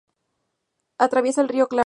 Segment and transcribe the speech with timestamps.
[0.99, 1.79] Atraviesa el río Claro.